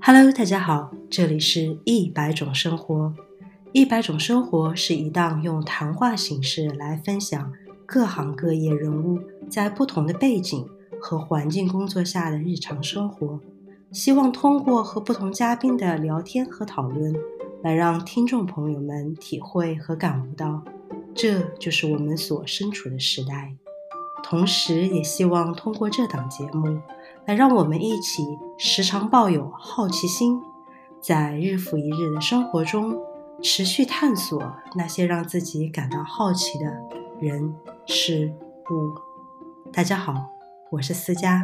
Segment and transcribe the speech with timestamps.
[0.00, 3.12] Hello，大家好，这里是一百种生活。
[3.72, 7.52] 一百种生活是一档用谈话形式来分享
[7.84, 9.18] 各行各业人物
[9.50, 10.66] 在不同的背景
[11.00, 13.40] 和环境工作下的日常生活，
[13.92, 17.14] 希望通过和不同嘉宾的聊天和讨论，
[17.62, 20.62] 来让听众朋友们体会和感悟到，
[21.14, 23.54] 这就是我们所身处的时代。
[24.22, 26.80] 同时，也希望通过这档节目，
[27.28, 30.40] 来让我们一起时常抱有好奇心，
[30.98, 32.98] 在日复一日的生活中，
[33.42, 34.42] 持续探索
[34.74, 36.64] 那些让自己感到好奇的
[37.20, 38.32] 人事
[38.70, 39.70] 物。
[39.70, 40.14] 大家好，
[40.70, 41.42] 我是思佳。